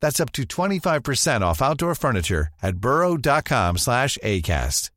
[0.00, 4.90] That's up to 25% off outdoor furniture at burrow.com slash ACAST.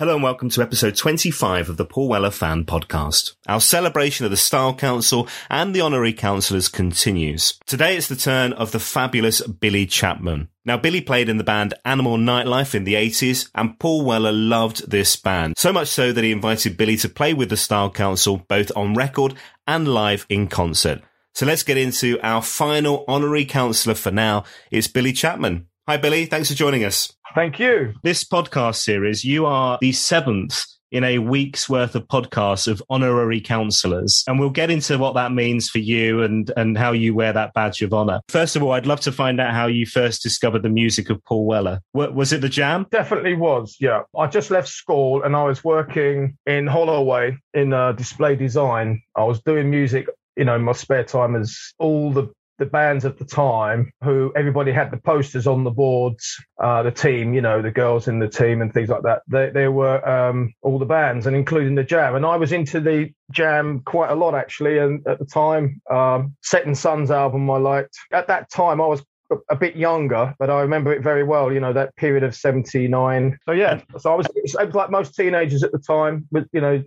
[0.00, 3.34] Hello and welcome to episode 25 of the Paul Weller Fan Podcast.
[3.46, 7.58] Our celebration of the Style Council and the Honorary Councillors continues.
[7.66, 10.48] Today it's the turn of the fabulous Billy Chapman.
[10.64, 14.90] Now, Billy played in the band Animal Nightlife in the 80s, and Paul Weller loved
[14.90, 15.58] this band.
[15.58, 18.94] So much so that he invited Billy to play with the Style Council both on
[18.94, 19.34] record
[19.66, 21.02] and live in concert.
[21.34, 24.44] So let's get into our final honorary councillor for now.
[24.70, 25.66] It's Billy Chapman.
[25.88, 26.26] Hi, Billy.
[26.26, 27.12] Thanks for joining us.
[27.34, 27.94] Thank you.
[28.02, 33.40] This podcast series, you are the seventh in a week's worth of podcasts of honorary
[33.40, 34.24] councillors.
[34.26, 37.54] And we'll get into what that means for you and, and how you wear that
[37.54, 38.20] badge of honour.
[38.28, 41.24] First of all, I'd love to find out how you first discovered the music of
[41.24, 41.80] Paul Weller.
[41.94, 42.86] Was it the jam?
[42.90, 44.02] Definitely was, yeah.
[44.18, 49.00] I just left school and I was working in Holloway in uh, display design.
[49.16, 50.08] I was doing music
[50.40, 54.70] you know, my spare time as all the the bands at the time who everybody
[54.70, 58.28] had the posters on the boards, uh, the team, you know, the girls in the
[58.28, 59.22] team and things like that.
[59.28, 62.16] They, they were um, all the bands and including the jam.
[62.16, 64.76] And I was into the jam quite a lot actually.
[64.76, 67.96] And at the time, um, Setting Sons album I liked.
[68.12, 69.02] At that time, I was
[69.48, 71.52] a bit younger, but I remember it very well.
[71.52, 73.38] You know that period of '79.
[73.46, 74.26] So yeah, so I was,
[74.58, 76.82] I was like most teenagers at the time, with you know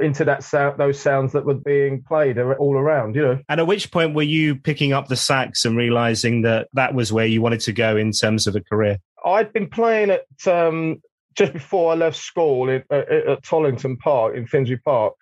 [0.00, 3.38] into that sound, those sounds that were being played all around, you know.
[3.48, 7.12] And at which point were you picking up the sax and realizing that that was
[7.12, 8.98] where you wanted to go in terms of a career?
[9.24, 11.02] I'd been playing at um,
[11.36, 13.02] just before I left school in, uh,
[13.32, 15.14] at Tollington Park in Finsbury Park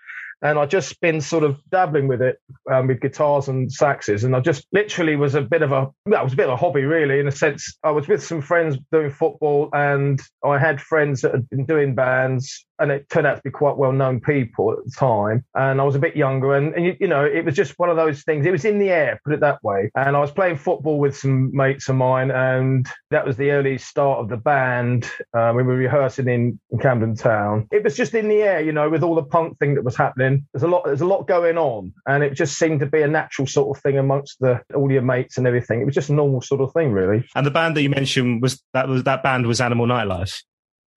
[0.44, 2.38] and I've just been sort of dabbling with it
[2.70, 6.22] um, with guitars and saxes, and I just literally was a bit of a that
[6.22, 7.76] was a bit of a hobby really in a sense.
[7.82, 11.94] I was with some friends doing football, and I had friends that had been doing
[11.94, 15.44] bands, and it turned out to be quite well known people at the time.
[15.54, 17.88] And I was a bit younger, and, and you, you, know, it was just one
[17.88, 18.44] of those things.
[18.44, 19.90] It was in the air, put it that way.
[19.94, 23.78] And I was playing football with some mates of mine, and that was the early
[23.78, 25.10] start of the band.
[25.32, 27.68] Uh, we were rehearsing in, in Camden Town.
[27.70, 29.96] It was just in the air, you know, with all the punk thing that was
[29.96, 30.33] happening.
[30.52, 33.08] There's a lot, there's a lot going on, and it just seemed to be a
[33.08, 35.80] natural sort of thing amongst the all your mates and everything.
[35.80, 37.24] It was just a normal sort of thing, really.
[37.34, 40.42] And the band that you mentioned was that was that band was Animal Nightlife.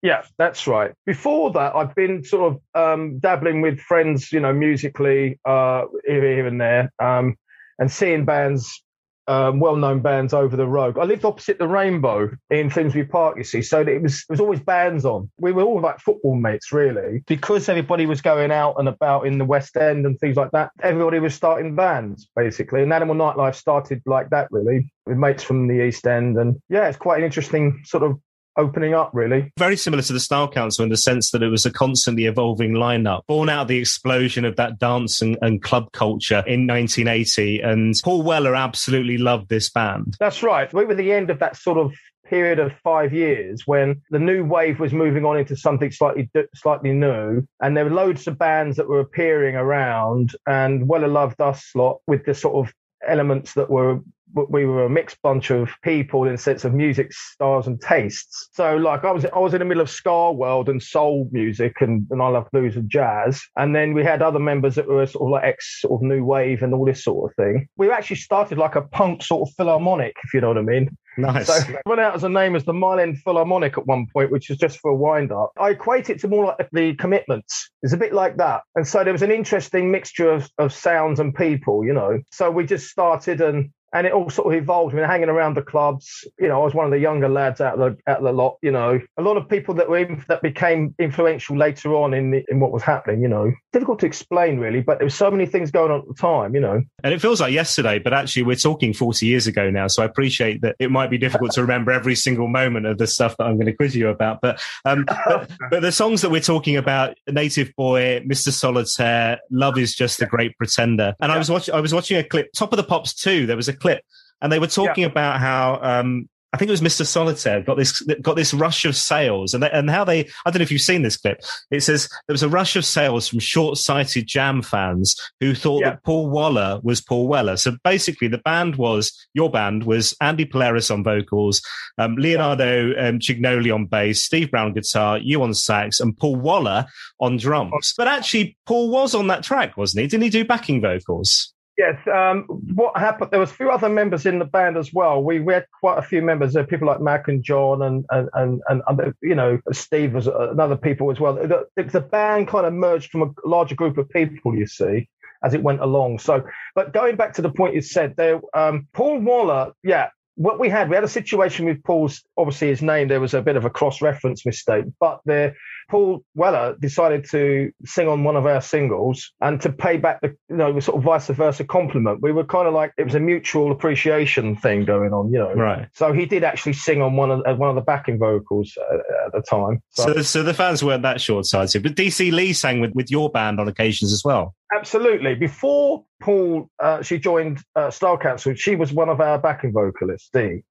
[0.02, 0.92] Yeah, that's right.
[1.06, 6.22] Before that, I've been sort of um, dabbling with friends, you know, musically uh, here,
[6.22, 7.36] here and there, um,
[7.80, 8.82] and seeing bands,
[9.28, 10.98] um, well-known bands over the road.
[10.98, 14.40] I lived opposite the Rainbow in Finsbury Park, you see, so it was it was
[14.40, 15.30] always bands on.
[15.38, 19.38] We were all like football mates, really, because everybody was going out and about in
[19.38, 20.70] the West End and things like that.
[20.82, 25.68] Everybody was starting bands, basically, and Animal Nightlife started like that, really, with mates from
[25.68, 28.18] the East End, and yeah, it's quite an interesting sort of
[28.58, 29.52] opening up, really.
[29.56, 32.72] Very similar to the Style Council in the sense that it was a constantly evolving
[32.72, 37.60] lineup, born out of the explosion of that dance and, and club culture in 1980.
[37.60, 40.16] And Paul Weller absolutely loved this band.
[40.20, 40.72] That's right.
[40.74, 41.94] We were the end of that sort of
[42.28, 46.92] period of five years when the new wave was moving on into something slightly slightly
[46.92, 51.70] new, and there were loads of bands that were appearing around, and Weller loved us
[51.74, 52.74] lot with the sort of
[53.06, 54.00] elements that were
[54.34, 58.48] we were a mixed bunch of people in the sense of music styles and tastes.
[58.52, 61.80] So like I was I was in the middle of ska world and soul music
[61.80, 63.42] and, and I love blues and jazz.
[63.56, 66.24] And then we had other members that were sort of like ex sort of new
[66.24, 67.68] wave and all this sort of thing.
[67.76, 70.96] We actually started like a punk sort of philharmonic, if you know what I mean.
[71.18, 71.48] Nice.
[71.48, 74.48] So went out as a name as the Mile End Philharmonic at one point, which
[74.48, 75.50] was just for a wind up.
[75.58, 77.70] I equate it to more like the commitments.
[77.82, 78.62] It's a bit like that.
[78.76, 82.20] And so there was an interesting mixture of, of sounds and people, you know.
[82.30, 84.94] So we just started and and it all sort of evolved.
[84.94, 87.60] I mean, hanging around the clubs, you know, I was one of the younger lads
[87.60, 88.58] out of the, out of the lot.
[88.62, 92.30] You know, a lot of people that were in, that became influential later on in
[92.30, 93.22] the, in what was happening.
[93.22, 96.08] You know, difficult to explain really, but there were so many things going on at
[96.08, 96.54] the time.
[96.54, 99.86] You know, and it feels like yesterday, but actually we're talking forty years ago now.
[99.86, 103.06] So I appreciate that it might be difficult to remember every single moment of the
[103.06, 104.40] stuff that I'm going to quiz you about.
[104.42, 108.52] But um, but, but the songs that we're talking about, Native Boy, Mr.
[108.52, 111.32] Solitaire, Love is Just a Great Pretender, and.
[111.38, 113.46] I was watching I was watching a clip, Top of the Pops too.
[113.46, 114.02] There was a clip,
[114.40, 115.10] and they were talking yeah.
[115.10, 117.04] about how um, I think it was Mr.
[117.04, 120.56] Solitaire got this got this rush of sales, and they, and how they I don't
[120.56, 121.42] know if you've seen this clip.
[121.70, 125.90] It says there was a rush of sales from short-sighted Jam fans who thought yeah.
[125.90, 127.58] that Paul Waller was Paul Weller.
[127.58, 131.60] So basically, the band was your band was Andy Polaris on vocals,
[131.98, 136.86] um, Leonardo um, Cignoli on bass, Steve Brown guitar, you on sax, and Paul Waller
[137.20, 137.92] on drums.
[137.96, 140.08] But actually, Paul was on that track, wasn't he?
[140.08, 141.52] Didn't he do backing vocals?
[141.78, 141.96] Yes.
[142.08, 142.42] Um,
[142.74, 143.30] what happened?
[143.30, 145.22] There was a few other members in the band as well.
[145.22, 146.52] We, we had quite a few members.
[146.52, 150.76] There, people like Mac and John, and and and, and you know Steve was another
[150.76, 151.34] people as well.
[151.34, 154.56] The, the band kind of merged from a larger group of people.
[154.56, 155.08] You see,
[155.44, 156.18] as it went along.
[156.18, 156.42] So,
[156.74, 160.68] but going back to the point you said there, um, Paul Waller, yeah, what we
[160.68, 163.64] had, we had a situation with Paul's, obviously his name, there was a bit of
[163.64, 165.52] a cross reference mistake, but the
[165.88, 170.36] Paul Weller decided to sing on one of our singles and to pay back the,
[170.48, 172.20] you know, sort of vice versa compliment.
[172.20, 175.54] We were kind of like, it was a mutual appreciation thing going on, you know.
[175.54, 175.88] Right.
[175.94, 179.26] So he did actually sing on one of, uh, one of the backing vocals uh,
[179.26, 179.82] at the time.
[179.90, 183.10] So, so, so the fans weren't that short sighted, but DC Lee sang with, with
[183.10, 184.54] your band on occasions as well.
[184.74, 185.34] Absolutely.
[185.34, 188.54] Before Paul, uh, she joined uh, Style Council.
[188.54, 190.62] She was one of our backing vocalists, Dee.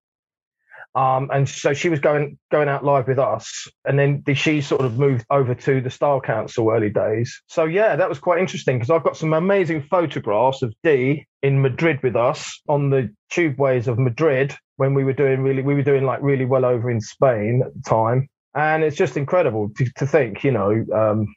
[0.97, 4.81] Um, and so she was going going out live with us, and then she sort
[4.81, 7.39] of moved over to the Style Council early days.
[7.45, 11.61] So yeah, that was quite interesting because I've got some amazing photographs of Dee in
[11.61, 15.83] Madrid with us on the tubeways of Madrid when we were doing really we were
[15.83, 19.85] doing like really well over in Spain at the time, and it's just incredible to,
[19.97, 21.27] to think, you know, um,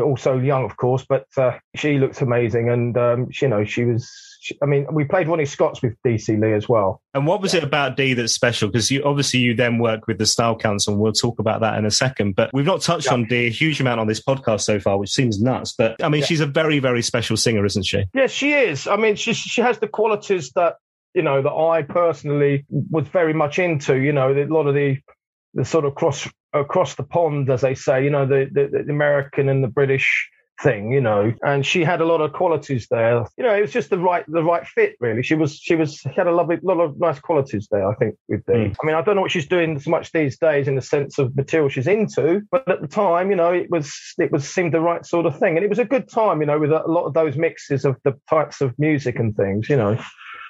[0.00, 3.84] also young, of course, but uh, she looks amazing, and um, she, you know, she
[3.84, 4.10] was.
[4.42, 7.02] She, I mean, we played Ronnie Scott's with DC Lee as well.
[7.12, 8.68] And what was it about Dee that's special?
[8.68, 11.78] Because you obviously you then work with the Style Council, and we'll talk about that
[11.78, 12.36] in a second.
[12.36, 13.14] But we've not touched yeah.
[13.14, 15.74] on Dee a huge amount on this podcast so far, which seems nuts.
[15.76, 16.26] But I mean, yeah.
[16.26, 18.04] she's a very, very special singer, isn't she?
[18.14, 18.86] Yes, she is.
[18.86, 20.76] I mean, she she has the qualities that
[21.14, 23.96] you know that I personally was very much into.
[23.96, 24.98] You know, a lot of the
[25.54, 28.92] the sort of cross across the pond, as they say, you know, the, the, the
[28.92, 30.30] American and the British
[30.62, 33.24] thing, you know, and she had a lot of qualities there.
[33.36, 35.22] You know, it was just the right the right fit, really.
[35.22, 38.16] She was she was she had a lovely lot of nice qualities there, I think,
[38.28, 38.52] with Dee.
[38.52, 38.76] Mm.
[38.82, 41.18] I mean, I don't know what she's doing so much these days in the sense
[41.18, 44.74] of material she's into, but at the time, you know, it was it was seemed
[44.74, 46.82] the right sort of thing, and it was a good time, you know, with a
[46.86, 49.98] lot of those mixes of the types of music and things, you know.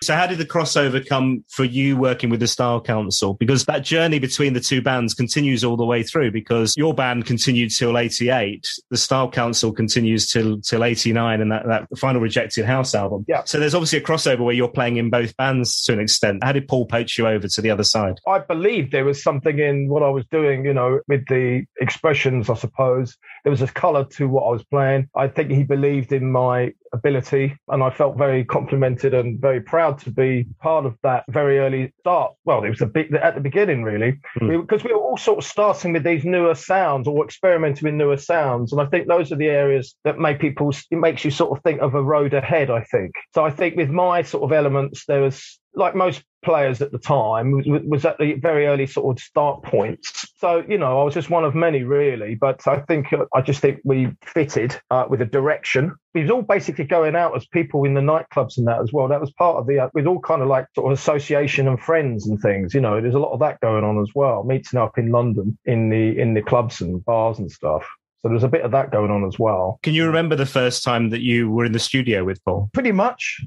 [0.02, 3.35] So, how did the crossover come for you working with the Style Council?
[3.35, 6.31] Because that journey between the two bands continues all the way through.
[6.31, 11.67] Because your band continued till '88, the Style Council continues till till '89, and that,
[11.67, 13.26] that final Rejected House album.
[13.29, 13.44] Yeah.
[13.44, 16.43] So there's obviously a crossover where you're playing in both bands to an extent.
[16.43, 18.20] How did Paul poach you over to the other side?
[18.26, 22.49] I believe there was something in what I was doing, you know, with the expressions.
[22.49, 25.10] I suppose there was a colour to what I was playing.
[25.15, 27.56] I think he believed in my ability.
[27.69, 31.93] And I felt very complimented and very proud to be part of that very early
[32.01, 32.35] start.
[32.44, 34.61] Well, it was a big at the beginning, really, mm.
[34.61, 37.94] because we, we, were all sort of starting with these newer sounds or experimenting with
[37.94, 38.73] newer sounds.
[38.73, 41.63] And I think those are the areas that make people, it makes you sort of
[41.63, 43.13] think of a road ahead, I think.
[43.35, 46.98] So I think with my sort of elements, there was like most players at the
[46.98, 51.05] time was, was, at the very early sort of start points so you know i
[51.05, 54.81] was just one of many really but i think uh, i just think we fitted
[54.91, 58.56] uh, with a direction we was all basically going out as people in the nightclubs
[58.56, 60.48] and that as well that was part of the uh, we was all kind of
[60.48, 63.60] like sort of association and friends and things you know there's a lot of that
[63.60, 67.39] going on as well meeting up in london in the in the clubs and bars
[67.39, 67.86] and stuff
[68.22, 69.79] so there's a bit of that going on as well.
[69.82, 72.69] Can you remember the first time that you were in the studio with Paul?
[72.74, 73.41] Pretty much.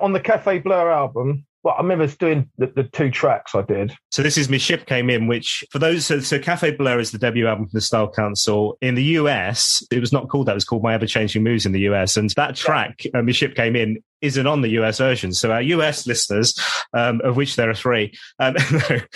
[0.00, 3.92] On the Café Bleu album, well, I remember doing the, the, two tracks I did.
[4.10, 7.10] So this is My Ship Came In, which for those, so, so Café Bleu is
[7.10, 8.78] the debut album from the Style Council.
[8.80, 11.66] In the US, it was not called that, it was called My Ever Changing Moods
[11.66, 12.16] in the US.
[12.16, 13.18] And that track, yeah.
[13.18, 15.32] uh, My Ship Came In, isn't on the US version.
[15.32, 16.58] So our US listeners,
[16.94, 18.56] um, of which there are three, um,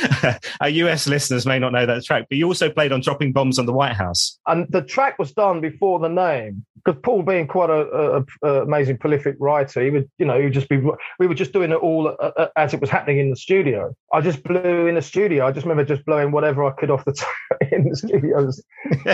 [0.60, 3.58] our US listeners may not know that track, but you also played on Dropping Bombs
[3.58, 4.38] on the White House.
[4.46, 8.62] And the track was done before the name because Paul, being quite a, a, a,
[8.62, 10.82] amazing, prolific writer, he would, you know, he would just be.
[11.18, 13.94] We were just doing it all uh, uh, as it was happening in the studio.
[14.12, 15.46] I just blew in the studio.
[15.46, 18.62] I just remember just blowing whatever I could off the t- in the studios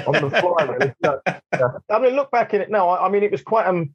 [0.06, 0.64] on the fly.
[0.64, 1.80] Really.
[1.90, 2.88] I mean, look back in it now.
[2.88, 3.94] I, I mean, it was quite um,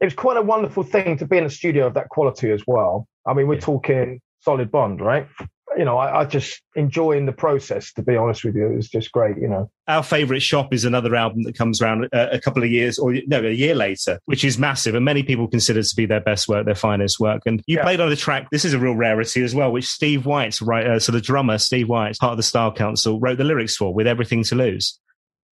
[0.00, 2.62] it was quite a wonderful thing to be in a studio of that quality as
[2.66, 3.08] well.
[3.26, 5.26] I mean, we're talking solid bond, right?
[5.76, 7.92] You know, I, I, just enjoying the process.
[7.94, 9.36] To be honest with you, it was just great.
[9.36, 12.62] You know, our favorite shop is another album that comes around a, uh, a, couple
[12.62, 15.96] of years, or no, a year later, which is massive, and many people consider to
[15.96, 17.42] be their best work, their finest work.
[17.46, 17.82] And you yeah.
[17.82, 18.48] played on the track.
[18.50, 20.86] This is a real rarity as well, which Steve White's right.
[20.86, 23.92] Uh, so the drummer Steve White, part of the Style Council, wrote the lyrics for,
[23.94, 24.98] with everything to lose.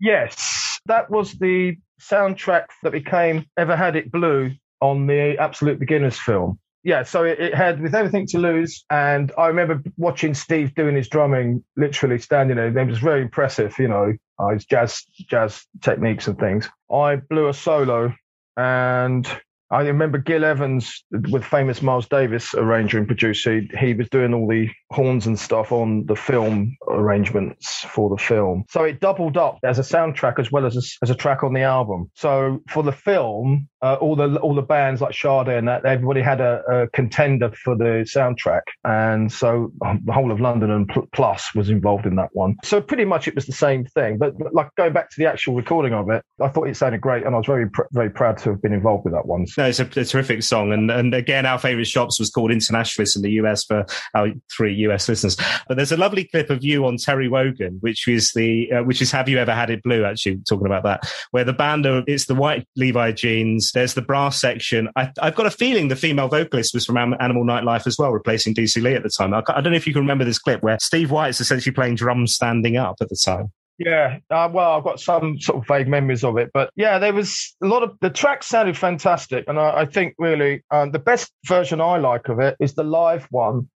[0.00, 6.18] Yes, that was the soundtrack that became Ever Had It Blue on the Absolute Beginners
[6.18, 10.74] film yeah, so it, it, had with everything to lose, and I remember watching Steve
[10.74, 12.76] doing his drumming, literally standing there.
[12.76, 16.68] It was very impressive, you know, uh, his jazz jazz techniques and things.
[16.90, 18.14] I blew a solo,
[18.56, 19.28] and
[19.72, 24.48] I remember Gil Evans, with famous Miles Davis arranger and producer, he was doing all
[24.48, 28.64] the horns and stuff on the film arrangements for the film.
[28.68, 31.54] So it doubled up as a soundtrack as well as a, as a track on
[31.54, 32.10] the album.
[32.16, 36.20] So for the film, uh, all the all the bands like Sade and that everybody
[36.20, 40.90] had a, a, contender for the soundtrack, and so um, the whole of London and
[41.12, 42.56] Plus was involved in that one.
[42.62, 44.18] So pretty much it was the same thing.
[44.18, 47.00] But, but like going back to the actual recording of it, I thought it sounded
[47.00, 49.46] great, and I was very pr- very proud to have been involved with that one.
[49.56, 53.16] No, it's a, a terrific song, and and again, our favourite shops was called Internationalists
[53.16, 55.36] in the US for our three US listeners.
[55.68, 59.00] But there's a lovely clip of you on Terry Wogan, which is the uh, which
[59.00, 60.04] is Have You Ever Had It Blue?
[60.04, 63.69] Actually, talking about that, where the band are, it's the white Levi jeans.
[63.72, 64.88] There's the brass section.
[64.96, 68.54] I, have got a feeling the female vocalist was from Animal Nightlife as well, replacing
[68.54, 69.34] DC Lee at the time.
[69.34, 71.96] I, I don't know if you can remember this clip where Steve White's essentially playing
[71.96, 73.52] drums standing up at the time.
[73.80, 77.14] Yeah, uh, well, I've got some sort of vague memories of it, but yeah, there
[77.14, 80.98] was a lot of the track sounded fantastic, and I, I think really um, the
[80.98, 83.70] best version I like of it is the live one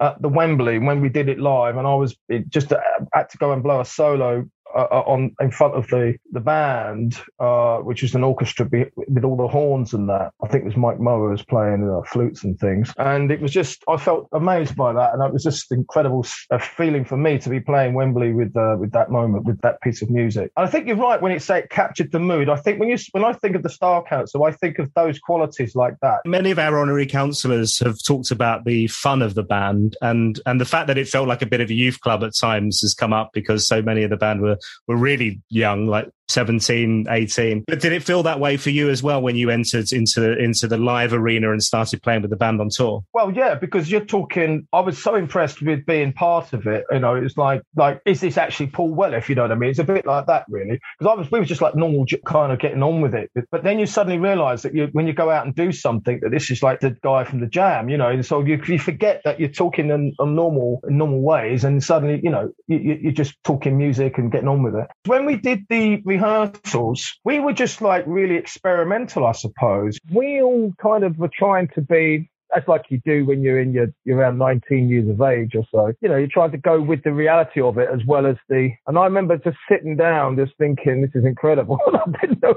[0.00, 2.16] at the Wembley when we did it live, and I was
[2.48, 2.80] just uh,
[3.12, 6.40] had to go and blow a solo uh, uh, on in front of the the
[6.40, 10.32] band, uh, which is an orchestra be, with all the horns and that.
[10.42, 13.82] I think it was Mike Mowers playing uh, flutes and things, and it was just
[13.88, 16.24] I felt amazed by that, and it was just incredible
[16.60, 20.02] feeling for me to be playing Wembley with uh, with that moment with that piece
[20.02, 20.50] of music.
[20.56, 22.48] And I think you're right when you say it captured the mood.
[22.48, 25.18] I think when you when I think of the Star Council, I think of those
[25.18, 26.20] qualities like that.
[26.24, 30.60] Many of our honorary councillors have talked about the fun of the band and and
[30.60, 32.94] the fact that it felt like a bit of a youth club at times has
[32.94, 37.64] come up because so many of the band were were really young, like 17, 18.
[37.66, 40.66] But did it feel that way for you as well when you entered into into
[40.66, 43.04] the live arena and started playing with the band on tour?
[43.12, 44.66] Well, yeah, because you're talking.
[44.72, 46.84] I was so impressed with being part of it.
[46.90, 49.18] You know, it's like like is this actually Paul Weller?
[49.18, 50.80] If you know what I mean, it's a bit like that really.
[50.98, 53.30] Because I was we were just like normal, kind of getting on with it.
[53.50, 56.30] But then you suddenly realise that you when you go out and do something that
[56.30, 57.88] this is like the guy from the Jam.
[57.88, 61.20] You know, and so you, you forget that you're talking in, in normal in normal
[61.20, 64.86] ways, and suddenly you know you, you're just talking music and getting on with it.
[65.06, 69.98] When we did the rehearsals, we were just like really experimental, I suppose.
[70.10, 73.72] We all kind of were trying to be as like you do when you're in
[73.72, 75.92] your you're around 19 years of age or so.
[76.00, 78.70] You know, you're trying to go with the reality of it as well as the.
[78.86, 81.78] And I remember just sitting down, just thinking, this is incredible.
[81.86, 82.54] I didn't know,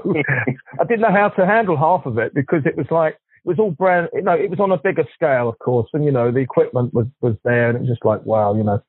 [0.80, 3.58] I didn't know how to handle half of it because it was like it was
[3.58, 4.08] all brand.
[4.12, 6.92] You know, it was on a bigger scale, of course, and you know the equipment
[6.92, 8.82] was was there, and it was just like wow, you know,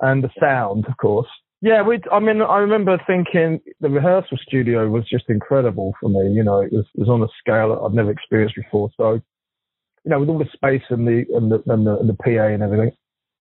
[0.00, 1.28] and the sound, of course.
[1.62, 2.00] Yeah, we.
[2.10, 6.34] I mean, I remember thinking the rehearsal studio was just incredible for me.
[6.34, 8.90] You know, it was, it was on a scale that I'd never experienced before.
[8.96, 9.12] So,
[10.04, 12.48] you know, with all the space and the and the and the, and the PA
[12.48, 12.90] and everything.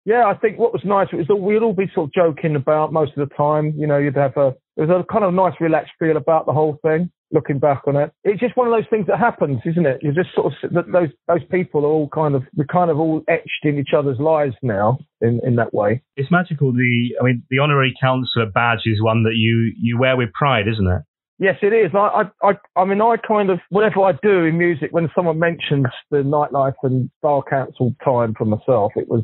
[0.04, 2.92] Yeah, I think what was nice was that we'd all be sort of joking about
[2.92, 3.74] most of the time.
[3.78, 6.54] You know, you'd have a there was a kind of nice relaxed feel about the
[6.54, 8.12] whole thing looking back on it.
[8.24, 10.00] It's just one of those things that happens, isn't it?
[10.02, 13.22] You're just sort of those those people are all kind of we're kind of all
[13.28, 16.02] etched in each other's lives now in in that way.
[16.16, 16.72] It's magical.
[16.74, 20.68] The I mean, the honorary councillor badge is one that you you wear with pride,
[20.68, 21.02] isn't it?
[21.42, 21.92] Yes, it is.
[21.96, 25.86] I, I, I mean, I kind of, whatever I do in music, when someone mentions
[26.12, 29.24] the nightlife and Style Council time for myself, it was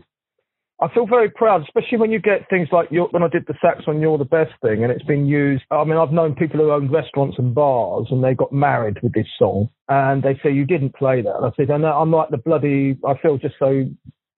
[0.81, 3.83] I feel very proud, especially when you get things like when I did the sax
[3.87, 5.63] on "You're the Best" thing, and it's been used.
[5.71, 9.13] I mean, I've known people who own restaurants and bars, and they got married with
[9.13, 11.35] this song, and they say you didn't play that.
[11.35, 12.97] And I said, know I'm like the bloody.
[13.07, 13.85] I feel just so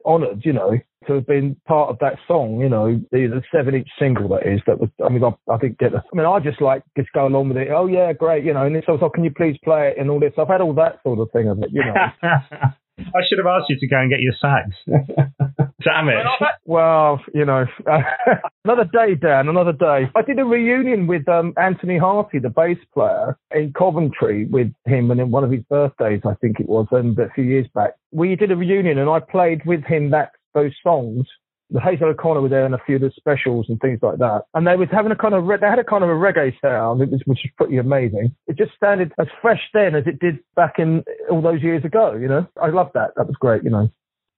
[0.06, 0.78] honoured, you know,
[1.08, 4.46] to have been part of that song, you know, the, the seven inch single that
[4.46, 4.62] is.
[4.68, 7.26] That was, I mean, I, I think, get, I mean, I just like just go
[7.26, 7.70] along with it.
[7.74, 8.66] Oh yeah, great, you know.
[8.66, 10.34] And so I was like, can you please play it and all this?
[10.38, 12.30] I've had all that sort of thing of it, you know.
[13.00, 14.70] I should have asked you to go and get your sax.
[15.84, 16.26] Damn it.
[16.66, 17.66] Well, you know,
[18.66, 20.10] another day, Dan, another day.
[20.16, 25.12] I did a reunion with um, Anthony Harty, the bass player, in Coventry with him
[25.12, 27.92] and in one of his birthdays, I think it was, and a few years back.
[28.12, 31.28] We did a reunion and I played with him that those songs
[31.70, 34.44] the Hazel O'Connor were there and a few of the specials and things like that.
[34.54, 36.54] And they was having a kind of, re- they had a kind of a reggae
[36.62, 38.36] sound, which was pretty amazing.
[38.48, 42.14] It just sounded as fresh then as it did back in all those years ago,
[42.14, 42.48] you know?
[42.62, 43.12] I loved that.
[43.18, 43.90] That was great, you know.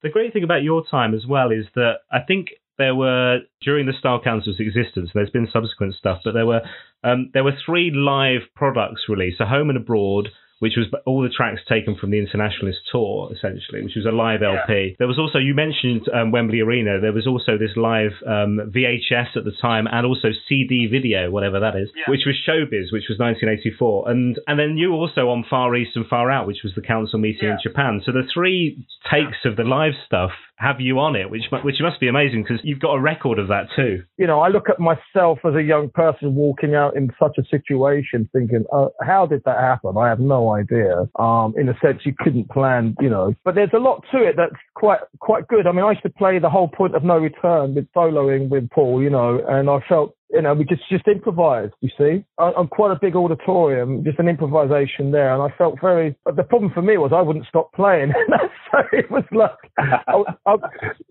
[0.01, 3.85] The great thing about your time as well is that I think there were during
[3.85, 5.11] the Style Council's existence.
[5.13, 6.61] There's been subsequent stuff, but there were
[7.03, 11.29] um, there were three live products released: so Home and Abroad, which was all the
[11.29, 14.59] tracks taken from the Internationalist tour, essentially, which was a live yeah.
[14.61, 14.95] LP.
[14.99, 19.35] There was also, you mentioned um, Wembley Arena, there was also this live um, VHS
[19.35, 22.11] at the time and also CD video, whatever that is, yeah.
[22.11, 24.11] which was Showbiz, which was 1984.
[24.11, 27.19] And, and then you also on Far East and Far Out, which was the council
[27.19, 27.53] meeting yeah.
[27.53, 28.01] in Japan.
[28.05, 31.99] So the three takes of the live stuff have you on it, which which must
[32.01, 34.03] be amazing because you've got a record of that too.
[34.17, 37.43] You know, I look at myself as a young person walking out in such a
[37.45, 41.07] situation, thinking, uh, "How did that happen?" I have no idea.
[41.15, 43.33] Um, in a sense, you couldn't plan, you know.
[43.45, 45.65] But there's a lot to it that's quite quite good.
[45.65, 48.69] I mean, I used to play the whole point of no return with soloing with
[48.69, 51.73] Paul, you know, and I felt you know, we just just improvised.
[51.81, 55.79] You see, I, am quite a big auditorium, just an improvisation there, and I felt
[55.81, 56.15] very.
[56.25, 58.13] The problem for me was I wouldn't stop playing,
[58.71, 60.55] so it was like, I, I,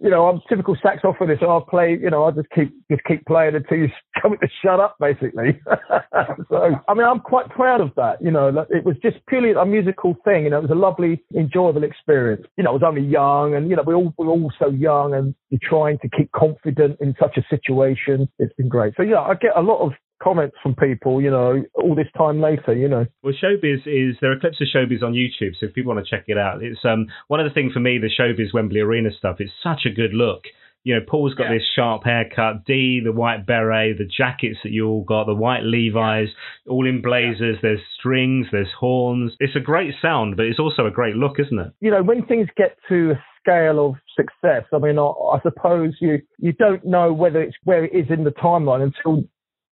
[0.01, 3.57] you know, I'm typical saxophonist, I'll play, you know, I just keep just keep playing
[3.57, 3.89] until you
[4.23, 5.61] come to shut up, basically.
[6.49, 8.23] so, I mean, I'm quite proud of that.
[8.23, 10.45] You know, it was just purely a musical thing.
[10.45, 12.47] You know, it was a lovely, enjoyable experience.
[12.57, 14.69] You know, I was only young, and you know, we all we are all so
[14.69, 18.29] young, and you're trying to keep confident in such a situation.
[18.39, 18.95] It's been great.
[18.97, 22.41] So yeah, I get a lot of comments from people, you know, all this time
[22.41, 23.07] later, you know.
[23.23, 26.11] Well, Showbiz is there are clips of Showbiz on YouTube, so if people want to
[26.11, 29.11] check it out, it's um one of the things for me, the Showbiz Wembley Arena
[29.17, 29.37] stuff.
[29.39, 30.45] It's such a good look.
[30.85, 31.59] You know, Paul's got yeah.
[31.59, 35.63] this sharp haircut, Dee, the white beret, the jackets that you all got, the white
[35.63, 36.29] Levi's,
[36.67, 37.57] all in blazers.
[37.57, 37.61] Yeah.
[37.63, 39.33] There's strings, there's horns.
[39.41, 41.73] It's a great sound, but it's also a great look, isn't it?
[41.81, 45.95] You know, when things get to a scale of success, I mean, I, I suppose
[46.01, 49.25] you you don't know whether it's where it is in the timeline until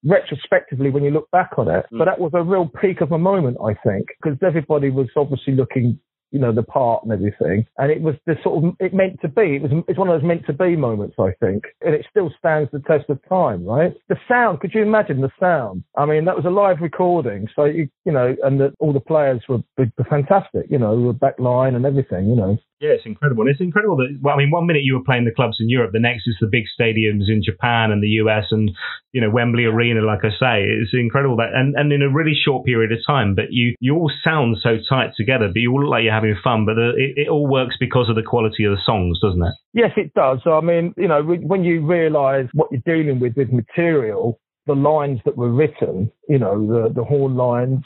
[0.05, 1.87] retrospectively when you look back on it.
[1.93, 1.99] Mm.
[1.99, 5.55] But that was a real peak of a moment, I think, because everybody was obviously
[5.55, 5.99] looking
[6.33, 7.67] you know, the part and everything.
[7.79, 9.57] And it was the sort of, it meant to be.
[9.57, 11.65] It was, it's one of those meant to be moments, I think.
[11.81, 13.95] And it still stands the test of time, right?
[14.09, 15.85] The sound, could you imagine the sound?
[15.97, 17.49] I mean, that was a live recording.
[17.55, 21.13] So, you, you know, and the, all the players were, were fantastic, you know, were
[21.13, 22.59] back line and everything, you know.
[22.81, 23.43] Yeah, it's incredible.
[23.43, 25.71] And it's incredible that, well, I mean, one minute you were playing the clubs in
[25.71, 28.71] Europe, the next is the big stadiums in Japan and the US and,
[29.13, 30.65] you know, Wembley Arena, like I say.
[30.69, 33.95] It's incredible that, and, and in a really short period of time, but you, you
[33.97, 36.93] all sound so tight together, but you all look like you're having fun, but the,
[36.97, 39.55] it, it all works because of the quality of the songs, doesn't it?
[39.73, 40.41] Yes, it does.
[40.45, 44.75] So, I mean, you know, when you realize what you're dealing with with material, the
[44.75, 47.85] lines that were written, you know, the, the horn lines,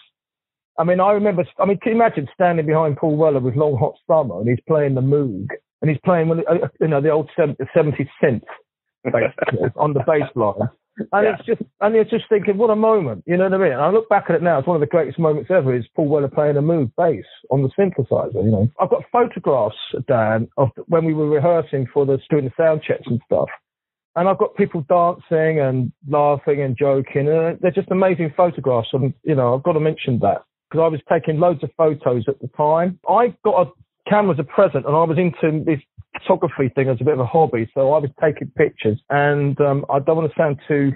[0.81, 3.77] I mean, I remember, I mean, can you imagine standing behind Paul Weller with Long
[3.77, 5.49] Hot Summer and he's playing the Moog
[5.83, 7.63] and he's playing, uh, you know, the old 70
[8.23, 8.41] synth
[9.77, 10.71] on the bass line.
[11.13, 11.35] And yeah.
[11.39, 13.73] it's just, and you're just thinking, what a moment, you know what I mean?
[13.73, 15.85] And I look back at it now, it's one of the greatest moments ever is
[15.95, 18.67] Paul Weller playing a Moog bass on the synthesizer, you know.
[18.81, 19.77] I've got photographs,
[20.09, 23.49] Dan, of when we were rehearsing for the student sound checks and stuff.
[24.17, 27.29] And I've got people dancing and laughing and joking.
[27.29, 28.89] And they're just amazing photographs.
[28.93, 32.25] And, you know, I've got to mention that because I was taking loads of photos
[32.29, 32.99] at the time.
[33.09, 35.81] I got a camera as a present and I was into this
[36.13, 37.71] photography thing as a bit of a hobby.
[37.75, 40.93] So I was taking pictures and um, I don't want to sound too,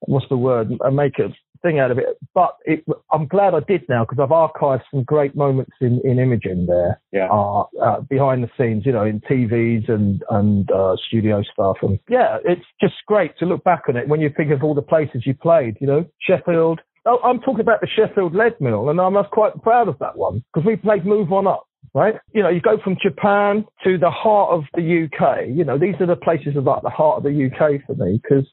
[0.00, 1.28] what's the word, I make a
[1.62, 2.06] thing out of it.
[2.34, 6.18] But it, I'm glad I did now because I've archived some great moments in, in
[6.18, 7.00] imaging there.
[7.12, 7.28] Yeah.
[7.30, 11.76] Uh, uh, behind the scenes, you know, in TVs and, and uh, studio stuff.
[11.82, 14.74] And yeah, it's just great to look back on it when you think of all
[14.74, 18.88] the places you played, you know, Sheffield, Oh, I'm talking about the Sheffield Lead Mill,
[18.88, 22.14] and I'm quite proud of that one because we played Move On Up, right?
[22.32, 25.48] You know, you go from Japan to the heart of the UK.
[25.48, 28.20] You know, these are the places of like the heart of the UK for me
[28.22, 28.46] because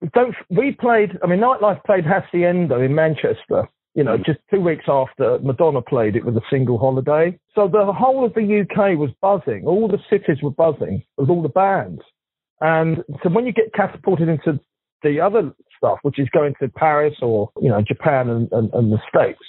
[0.00, 0.34] we don't.
[0.48, 1.18] We played.
[1.24, 3.68] I mean, Nightlife played Hacienda in Manchester.
[3.94, 7.36] You know, just two weeks after Madonna played it with a single holiday.
[7.56, 9.64] So the whole of the UK was buzzing.
[9.66, 12.00] All the cities were buzzing with all the bands.
[12.60, 14.60] And so when you get catapulted into
[15.02, 18.92] the other stuff, which is going to Paris or, you know, Japan and, and, and
[18.92, 19.40] the States,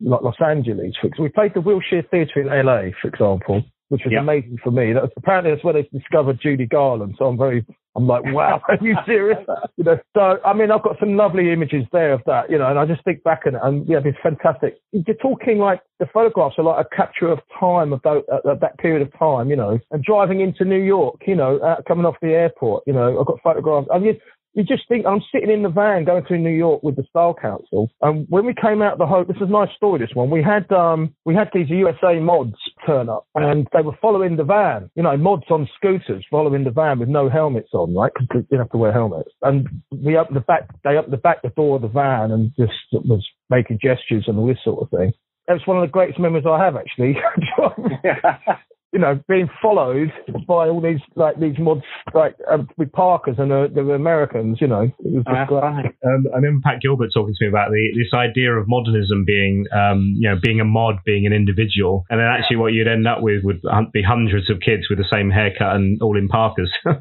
[0.00, 0.94] like Los Angeles.
[1.00, 3.62] For, we played the Wilshire Theatre in LA, for example.
[3.88, 4.22] which was Yep.
[4.22, 4.92] amazing for me.
[4.92, 7.14] That was, apparently that's where they discovered Judy Garland.
[7.18, 9.38] So I'm very, I'm like, wow, are you serious?
[9.76, 12.66] You know, so I mean, I've got some lovely images there of that, you know,
[12.66, 14.78] and I just think back it, and yeah, it's fantastic.
[14.92, 18.22] You're talking like the photographs are like a capture of time of that,
[18.60, 22.06] that period of time, you know, and driving into New York, you know, uh, coming
[22.06, 23.86] off the airport, you know, I've got photographs.
[23.94, 24.18] I mean,
[24.54, 27.34] you just think I'm sitting in the van going through New York with the Style
[27.34, 29.98] Council, and when we came out of the hotel, this is a nice story.
[29.98, 33.96] This one, we had um we had these USA mods turn up, and they were
[34.00, 34.90] following the van.
[34.94, 38.12] You know, mods on scooters following the van with no helmets on, right?
[38.14, 39.30] Because they didn't have to wear helmets.
[39.42, 42.52] And we opened the back, they opened the back the door of the van and
[42.56, 45.12] just was making gestures and all this sort of thing.
[45.48, 47.16] That's one of the greatest memories I have actually.
[48.94, 50.12] you know, being followed
[50.46, 51.82] by all these like these mods,
[52.14, 54.58] like um, with Parkers and uh, the Americans.
[54.60, 55.92] You know, it was just Uh, great.
[56.06, 59.66] Um, I remember Pat Gilbert talking to me about the, this idea of modernism being,
[59.74, 63.08] um, you know, being a mod, being an individual, and then actually what you'd end
[63.08, 63.60] up with would
[63.92, 66.70] be hundreds of kids with the same haircut and all in Parkers.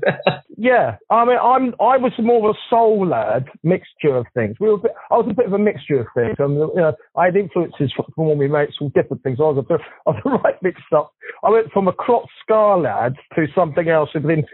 [0.58, 4.56] Yeah, I mean, I'm I was more of a soul lad, mixture of things.
[4.60, 6.36] We were, bit, I was a bit of a mixture of things.
[6.39, 9.39] I mean, you know, I had influences from, from all my mates from different things.
[9.39, 11.13] I was a bit, I was a right mixed up.
[11.43, 14.46] I went from a crop scar lad to something else within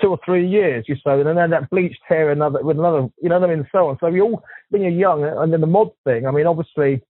[0.00, 3.28] two or three years, you say, and then that bleached hair, another with another, you
[3.28, 3.98] know what I mean, so on.
[4.00, 6.26] So we all, when you're young, and then the mod thing.
[6.26, 7.02] I mean, obviously,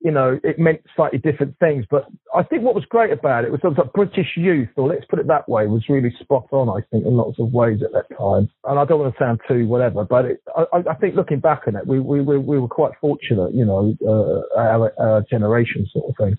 [0.00, 1.84] you know, it meant slightly different things.
[1.90, 5.06] But I think what was great about it was sort of British youth, or let's
[5.06, 6.68] put it that way, was really spot on.
[6.68, 8.48] I think in lots of ways at that time.
[8.64, 11.62] And I don't want to sound too whatever, but it, I, I think looking back
[11.66, 15.86] on it, we we we, we were quite fortunate, you know, uh, our, our generation
[15.92, 16.36] sort of thing.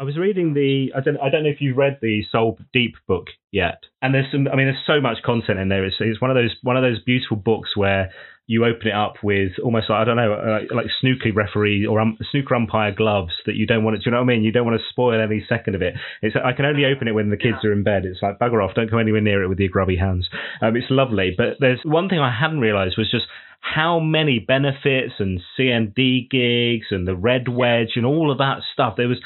[0.00, 0.92] I was reading the.
[0.96, 1.18] I don't.
[1.18, 3.82] I don't know if you've read the Soul Deep book yet.
[4.00, 4.48] And there's some.
[4.48, 5.84] I mean, there's so much content in there.
[5.84, 8.10] It's, it's one of those one of those beautiful books where
[8.46, 12.00] you open it up with almost like I don't know, uh, like snooker referee or
[12.00, 13.98] um, snooker umpire gloves that you don't want it.
[13.98, 14.42] Do you know what I mean?
[14.42, 15.92] You don't want to spoil any second of it.
[16.22, 16.34] It's.
[16.34, 18.06] I can only open it when the kids are in bed.
[18.06, 18.74] It's like bugger off.
[18.74, 20.30] Don't come anywhere near it with your grubby hands.
[20.62, 21.34] Um, it's lovely.
[21.36, 23.26] But there's one thing I hadn't realised was just
[23.60, 28.94] how many benefits and CND gigs and the Red Wedge and all of that stuff.
[28.96, 29.20] There was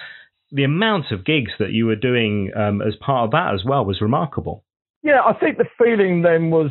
[0.53, 3.85] the amount of gigs that you were doing um, as part of that as well
[3.85, 4.65] was remarkable.
[5.03, 6.71] Yeah, I think the feeling then was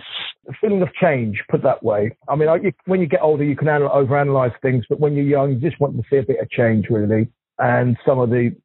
[0.49, 2.17] a feeling of change, put that way.
[2.27, 5.13] I mean, I, you, when you get older, you can anal- overanalyze things, but when
[5.13, 7.27] you're young, you just want to see a bit of change, really.
[7.59, 8.55] And some of the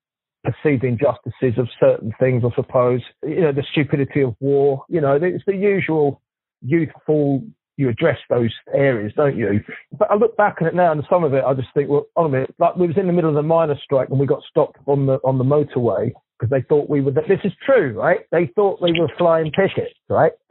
[0.43, 3.03] perceived injustices of certain things, I suppose.
[3.23, 4.85] You know, the stupidity of war.
[4.89, 6.23] You know, it's the usual
[6.63, 7.43] youthful.
[7.79, 9.61] You address those areas, don't you?
[9.97, 12.07] But I look back on it now, and some of it, I just think, well,
[12.17, 14.27] on a minute, like we was in the middle of the miners' strike, and we
[14.27, 17.13] got stopped on the on the motorway because they thought we were.
[17.13, 18.21] This is true, right?
[18.33, 20.33] They thought we were flying pickets, right?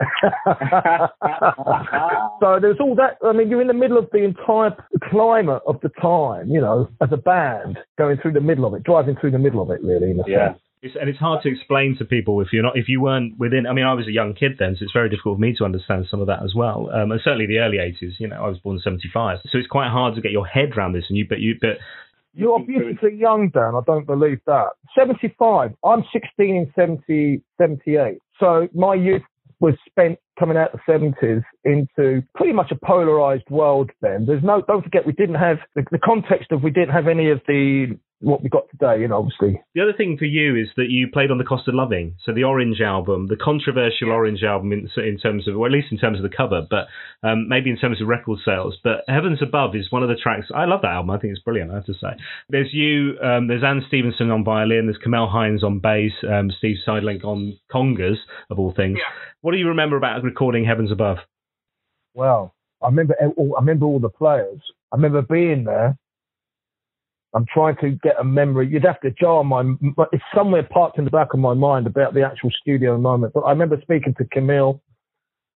[2.40, 3.18] so there's all that.
[3.24, 4.74] I mean, you're in the middle of the entire
[5.10, 8.84] climate of the time, you know, as a band going through the middle of it,
[8.84, 10.10] driving through the middle of it, really.
[10.10, 10.48] In a Yeah.
[10.48, 10.60] sense.
[10.80, 13.66] It's, and it's hard to explain to people if you're not if you weren't within.
[13.66, 15.64] I mean, I was a young kid then, so it's very difficult for me to
[15.64, 16.88] understand some of that as well.
[16.92, 18.12] Um, and certainly the early '80s.
[18.18, 20.76] You know, I was born in '75, so it's quite hard to get your head
[20.76, 21.04] around this.
[21.08, 21.78] And you, but you, but
[22.34, 23.74] You're beautifully young, Dan.
[23.74, 24.68] I don't believe that.
[24.96, 25.74] 75.
[25.84, 28.18] I'm 16 in 70, 78.
[28.38, 29.22] So my youth
[29.60, 34.24] was spent coming out of the 70s into pretty much a polarized world then.
[34.26, 37.30] There's no, don't forget, we didn't have the, the context of we didn't have any
[37.30, 39.62] of the, what we got today, you know, obviously.
[39.74, 42.32] the other thing for you is that you played on the Cost of Loving, so
[42.32, 45.98] the Orange album, the controversial Orange album in, in terms of, or at least in
[45.98, 46.88] terms of the cover, but
[47.22, 48.76] um, maybe in terms of record sales.
[48.82, 50.46] But Heavens Above is one of the tracks.
[50.54, 51.10] I love that album.
[51.10, 51.70] I think it's brilliant.
[51.70, 52.18] I have to say.
[52.48, 53.18] There's you.
[53.22, 54.86] Um, there's Anne Stephenson on violin.
[54.86, 56.12] There's Camelle Hinds on bass.
[56.28, 58.16] Um, Steve Sidelnyk on congas
[58.50, 58.98] of all things.
[59.40, 61.18] What do you remember about recording Heavens Above?
[62.14, 62.52] Well,
[62.82, 64.60] I remember, all, I remember all the players.
[64.92, 65.96] I remember being there.
[67.34, 68.68] I'm trying to get a memory.
[68.68, 69.62] You'd have to jar my.
[70.12, 73.34] It's somewhere parked in the back of my mind about the actual studio moment.
[73.34, 74.80] But I remember speaking to Camelle.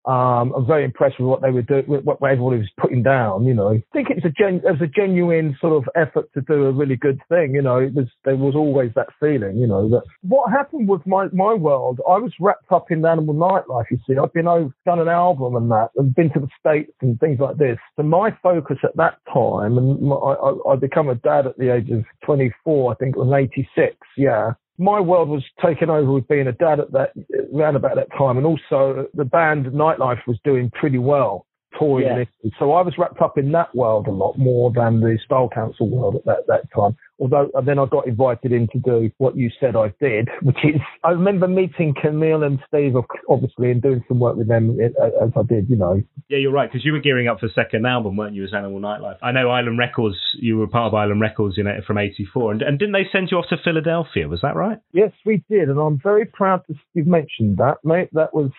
[0.05, 3.45] Um, I'm very impressed with what they were doing, with what everybody was putting down.
[3.45, 6.31] You know, I think it was a gen, it was a genuine sort of effort
[6.33, 7.53] to do a really good thing.
[7.53, 9.57] You know, it was there was always that feeling.
[9.57, 13.35] You know, that what happened with my my world, I was wrapped up in animal
[13.35, 13.85] nightlife.
[13.91, 16.93] You see, I've been over done an album and that, and been to the states
[17.01, 17.77] and things like this.
[17.95, 21.73] So my focus at that time, and my, I, I become a dad at the
[21.73, 22.91] age of 24.
[22.91, 23.95] I think it was 86.
[24.17, 27.11] Yeah my world was taken over with being a dad at that
[27.53, 31.45] around about that time, and also the band Nightlife was doing pretty well,
[31.77, 32.51] touring Yeah.
[32.57, 35.87] So I was wrapped up in that world a lot more than the Style Council
[35.87, 36.97] world at that that time.
[37.21, 40.57] Although and then I got invited in to do what you said I did, which
[40.63, 42.95] is I remember meeting Camelle and Steve
[43.29, 46.01] obviously and doing some work with them uh, as I did, you know.
[46.29, 48.53] Yeah, you're right because you were gearing up for the second album, weren't you, as
[48.55, 49.17] Animal Nightlife?
[49.21, 50.15] I know Island Records.
[50.39, 53.29] You were part of Island Records, you know, from '84, and, and didn't they send
[53.29, 54.27] you off to Philadelphia?
[54.27, 54.79] Was that right?
[54.91, 58.09] Yes, we did, and I'm very proud to you've mentioned that, mate.
[58.13, 58.49] That was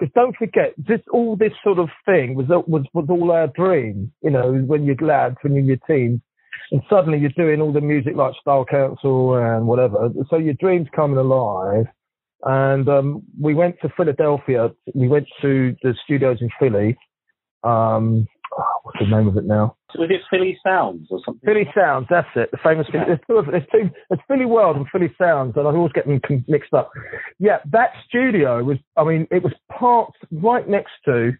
[0.00, 3.46] because don't forget, this all this sort of thing was uh, was was all our
[3.48, 4.12] dream.
[4.22, 6.20] You know, when you're lads, when you're in your teens,
[6.70, 10.10] and suddenly you're doing all the music like Style Council and whatever.
[10.28, 11.86] So your dream's coming alive.
[12.42, 14.70] And um, we went to Philadelphia.
[14.94, 16.96] We went to the studios in Philly.
[17.64, 18.26] Um,
[18.58, 19.76] oh, what's the name of it now?
[19.98, 21.42] Was it Philly Sounds or something?
[21.44, 22.50] Philly Sounds, that's it.
[22.50, 22.86] The famous.
[22.94, 23.04] Yeah.
[23.06, 23.36] There's two.
[23.36, 23.90] Of, there's two.
[24.08, 26.90] There's Philly World and Philly Sounds, and I always get them mixed up.
[27.38, 28.78] Yeah, that studio was.
[28.96, 31.32] I mean, it was parked right next to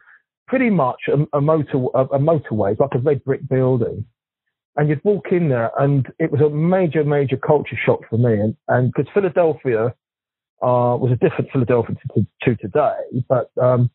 [0.49, 4.05] pretty much a, a motor a, a motorway, like a red brick building
[4.81, 8.33] and you'd walk in there and it was a major, major culture shock for me.
[8.33, 9.95] And, and because Philadelphia,
[10.63, 12.97] uh, was a different Philadelphia to, to today,
[13.29, 13.91] but, um,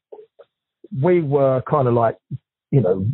[1.01, 2.17] we were kind of like,
[2.69, 3.07] you know,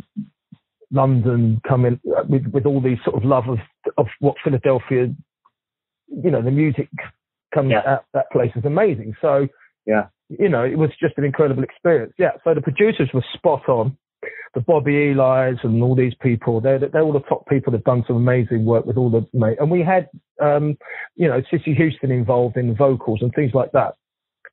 [0.90, 3.58] London coming uh, with, with all these sort of love of,
[3.96, 5.08] of what Philadelphia,
[6.08, 6.90] you know, the music
[7.54, 7.94] coming yeah.
[7.94, 9.14] out that place is amazing.
[9.22, 9.48] So,
[9.86, 12.12] yeah, you know, it was just an incredible experience.
[12.18, 12.32] Yeah.
[12.44, 13.96] So the producers were spot on
[14.54, 16.60] the Bobby Eli's and all these people.
[16.60, 19.58] They're they're all the top people that've done some amazing work with all the mate.
[19.60, 20.08] And we had
[20.42, 20.76] um,
[21.16, 23.94] you know Cissy Houston involved in vocals and things like that.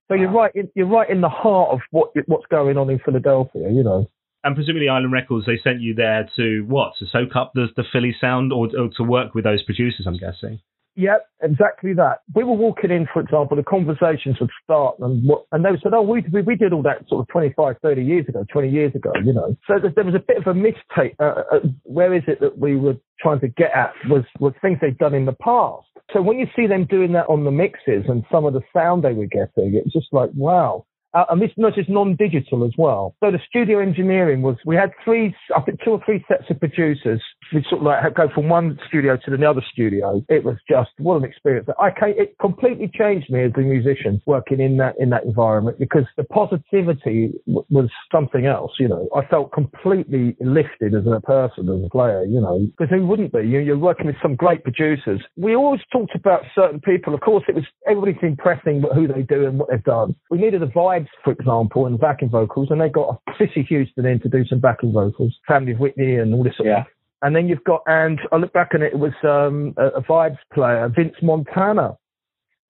[0.07, 0.51] So you're right.
[0.55, 3.69] In, you're right in the heart of what what's going on in Philadelphia.
[3.69, 4.09] You know.
[4.43, 6.93] And presumably Island Records, they sent you there to what?
[6.99, 10.05] To soak up the the Philly sound, or, or to work with those producers.
[10.07, 10.61] I'm guessing.
[10.99, 12.23] Yep, exactly that.
[12.35, 16.01] We were walking in, for example, the conversations would start and and they said, oh,
[16.01, 19.13] we, we, we did all that sort of 25, 30 years ago, 20 years ago,
[19.23, 19.55] you know.
[19.65, 21.15] So there was a bit of a mistake.
[21.17, 24.51] Uh, uh, uh, where is it that we were trying to get at was, was
[24.61, 25.87] things they'd done in the past.
[26.11, 29.05] So when you see them doing that on the mixes and some of the sound
[29.05, 30.85] they were getting, it's just like, wow.
[31.13, 33.15] Uh, and this not just non-digital as well.
[33.19, 36.59] So the studio engineering was, we had three, I think two or three sets of
[36.59, 37.21] producers.
[37.53, 40.23] We sort of like go from one studio to the other studio.
[40.29, 41.67] It was just, what an experience.
[41.79, 45.79] I came, it completely changed me as a musician working in that, in that environment
[45.79, 49.09] because the positivity w- was something else, you know.
[49.15, 53.33] I felt completely lifted as a person, as a player, you know, because who wouldn't
[53.33, 53.39] be?
[53.39, 55.21] You, you're working with some great producers.
[55.37, 57.15] We always talked about certain people.
[57.15, 60.15] Of course, it was, everybody's impressing who they do and what they've done.
[60.29, 64.19] We needed a vibe for example, and backing vocals, and they got Cissy Houston in
[64.21, 66.81] to do some backing vocals, Family of Whitney, and all this sort yeah.
[66.81, 66.85] of.
[67.21, 70.37] And then you've got, and I look back it, it was um, a, a vibes
[70.53, 71.97] player, Vince Montana,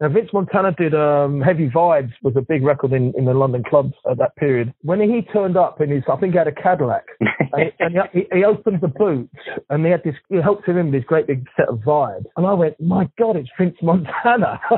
[0.02, 3.64] now, Vince Montana did um, Heavy Vibes was a big record in, in the London
[3.70, 4.74] clubs at that period.
[4.82, 7.96] When he turned up in his, I think he had a Cadillac, and, he, and
[8.14, 9.30] he, he, opened the boot,
[9.70, 12.24] and he had this, he helped him in with this great big set of vibes.
[12.38, 14.62] And I went, my God, it's Vince Montana.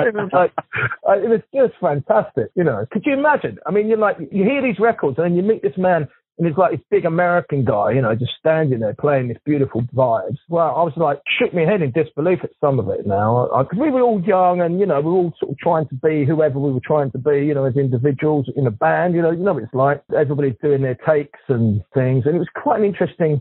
[0.00, 2.84] it was like, it was just fantastic, you know.
[2.92, 3.56] Could you imagine?
[3.66, 6.46] I mean, you're like, you hear these records, and then you meet this man and
[6.46, 10.36] he's like this big American guy, you know, just standing there playing this beautiful vibes.
[10.48, 13.48] Well, I was like, shook my head in disbelief at some of it now.
[13.48, 15.94] I, we were all young and, you know, we were all sort of trying to
[15.94, 19.22] be whoever we were trying to be, you know, as individuals in a band, you
[19.22, 20.02] know, you know what it's like.
[20.16, 22.24] Everybody's doing their takes and things.
[22.26, 23.40] And it was quite an interesting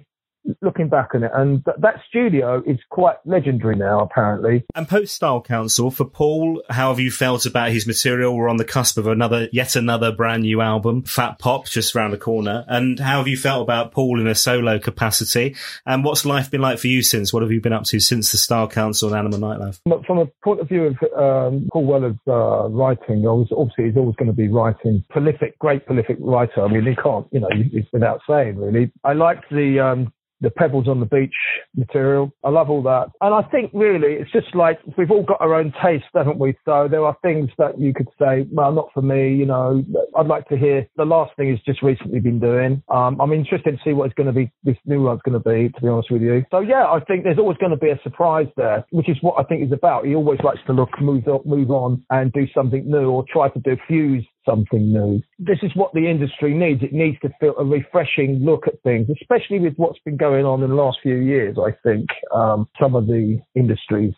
[0.61, 1.31] looking back on it.
[1.33, 4.65] And th- that studio is quite legendary now, apparently.
[4.75, 8.35] And post Style Council for Paul, how have you felt about his material?
[8.35, 12.11] We're on the cusp of another, yet another brand new album, Fat Pop, just around
[12.11, 12.65] the corner.
[12.67, 15.55] And how have you felt about Paul in a solo capacity?
[15.85, 17.33] And what's life been like for you since?
[17.33, 19.79] What have you been up to since the Style Council and Animal Nightlife?
[20.05, 24.27] From a point of view of um, Paul Weller's uh, writing, obviously he's always going
[24.27, 26.63] to be writing prolific, great prolific writer.
[26.63, 27.49] I mean, he can't, you know,
[27.91, 28.91] without saying really.
[29.03, 30.13] I liked the um,
[30.45, 31.33] the pebbles on the beach
[31.75, 32.31] material.
[32.43, 33.07] I love all that.
[33.19, 36.55] And I think really it's just like we've all got our own taste, haven't we?
[36.65, 39.83] So there are things that you could say, well, not for me, you know,
[40.15, 42.83] I'd like to hear the last thing he's just recently been doing.
[42.89, 45.49] Um, I'm interested to see what it's going to be, this new one's going to
[45.49, 46.45] be, to be honest with you.
[46.51, 49.35] So yeah, I think there's always going to be a surprise there, which is what
[49.39, 50.05] I think he's about.
[50.05, 53.49] He always likes to look, move up, move on and do something new or try
[53.49, 55.21] to diffuse something new.
[55.39, 56.83] This is what the industry needs.
[56.83, 60.63] It needs to feel a refreshing look at things, especially with what's been going on
[60.63, 61.57] in the last few years.
[61.57, 64.13] I think um, some of the industries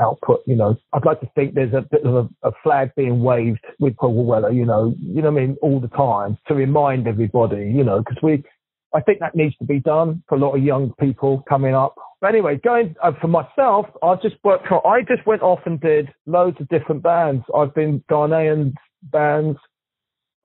[0.00, 0.40] output.
[0.46, 3.64] You know, I'd like to think there's a bit of a, a, flag being waved
[3.78, 7.06] with Paul Weller, you know, you know what I mean, all the time to remind
[7.06, 8.44] everybody, you know, because we,
[8.94, 11.94] I think that needs to be done for a lot of young people coming up.
[12.20, 15.80] But anyway, going uh, for myself, I just worked for, I just went off and
[15.80, 17.44] did loads of different bands.
[17.54, 19.58] I've been Ghanaian bands,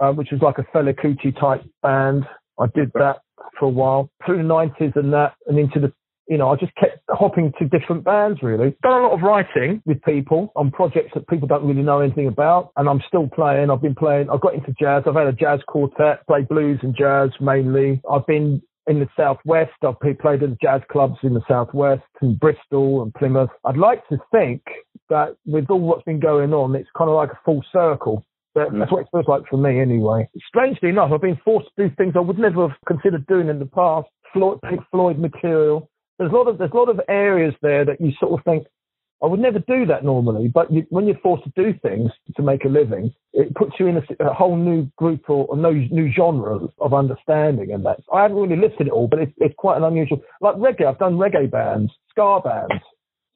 [0.04, 2.26] uh, which was like a Fela Kuti type band.
[2.60, 3.18] I did that
[3.60, 5.94] for a while through the 90s and that and into the,
[6.28, 8.76] you know, I just kept, hopping to different bands really.
[8.82, 12.28] Done a lot of writing with people on projects that people don't really know anything
[12.28, 13.70] about, and I'm still playing.
[13.70, 14.30] I've been playing.
[14.30, 15.04] I got into jazz.
[15.08, 18.02] I've had a jazz quartet, play blues and jazz mainly.
[18.10, 19.72] I've been in the southwest.
[19.84, 23.50] I've played in jazz clubs in the southwest and Bristol and Plymouth.
[23.66, 24.62] I'd like to think
[25.10, 28.26] that with all what's been going on, it's kind of like a full circle.
[28.54, 28.80] But mm.
[28.80, 30.30] that's what it feels like for me anyway.
[30.48, 33.60] Strangely enough, I've been forced to do things I would never have considered doing in
[33.60, 34.08] the past.
[34.32, 35.89] Floyd, Pink Floyd material.
[36.18, 38.68] There's a lot of there's a lot of areas there that you sort of think
[39.24, 40.50] I would never do that normally.
[40.54, 43.88] But you, when you're forced to do things to make a living, it puts you
[43.88, 47.72] in a, a whole new group or, or no new genre of understanding.
[47.72, 50.22] And that I haven't really listed it all, but it's, it's quite an unusual.
[50.42, 52.84] Like reggae, I've done reggae bands, ska bands,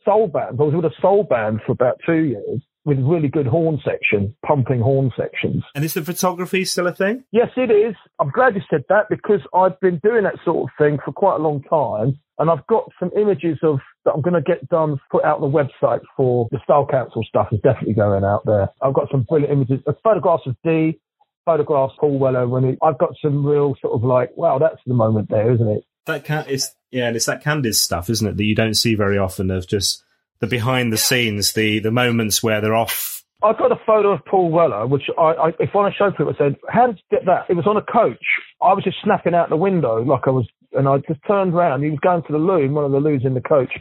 [0.04, 0.60] soul bands.
[0.60, 4.34] I was with a soul band for about two years with really good horn section,
[4.46, 5.62] pumping horn sections.
[5.76, 7.26] And is the photography still a thing?
[7.32, 7.96] Yes, it is.
[8.18, 11.36] I'm glad you said that because I've been doing that sort of thing for quite
[11.36, 12.18] a long time.
[12.40, 15.52] And I've got some images of that I'm going to get done, put out on
[15.52, 18.70] the website for the Style Council stuff is definitely going out there.
[18.82, 21.02] I've got some brilliant images, uh, photographs of Dee,
[21.44, 24.94] photographs Paul Weller when he, I've got some real sort of like, wow, that's the
[24.94, 25.84] moment there, isn't it?
[26.06, 28.96] That can, it's, yeah, and it's that candid stuff, isn't it, that you don't see
[28.96, 30.04] very often of just
[30.40, 33.24] the behind the scenes, the the moments where they're off.
[33.44, 36.38] I've got a photo of Paul Weller, which I, I if I show people, I
[36.38, 38.24] said, "How did you get that?" It was on a coach.
[38.62, 41.84] I was just snapping out the window like I was, and I just turned around.
[41.84, 43.72] He was going to the loo, one of the loos in the coach,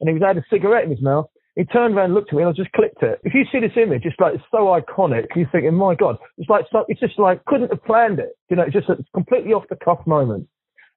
[0.00, 1.26] and he was had a cigarette in his mouth.
[1.56, 3.20] He turned around, looked at me, and I just clicked it.
[3.24, 5.26] If you see this image, it's like it's so iconic.
[5.36, 8.32] You're thinking, "My God!" It's like it's just like couldn't have planned it.
[8.48, 10.48] You know, it's just a completely off the cuff moment.